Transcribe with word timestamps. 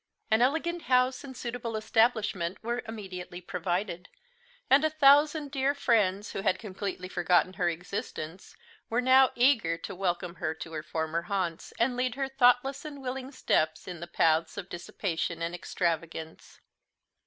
An 0.31 0.41
elegant 0.41 0.81
house 0.85 1.23
and 1.23 1.37
suitable 1.37 1.75
establishment 1.75 2.57
were 2.63 2.81
immediately 2.87 3.39
provided; 3.39 4.09
and 4.67 4.83
a 4.83 4.89
thousand 4.89 5.51
dear 5.51 5.75
friends, 5.75 6.31
who 6.31 6.41
had 6.41 6.57
completely 6.57 7.07
forgotten 7.07 7.53
her 7.53 7.69
existence, 7.69 8.55
were 8.89 8.99
now 8.99 9.29
eager 9.35 9.77
to 9.77 9.93
welcome 9.93 10.33
her 10.37 10.55
to 10.55 10.71
her 10.73 10.81
former 10.81 11.21
haunts, 11.21 11.71
and 11.73 11.95
lead 11.95 12.15
her 12.15 12.27
thoughtless 12.27 12.83
and 12.83 12.99
willing 12.99 13.31
steps 13.31 13.87
in 13.87 13.99
the 13.99 14.07
paths 14.07 14.57
of 14.57 14.69
dissipation 14.69 15.39
and 15.43 15.53
extravagance. 15.53 16.61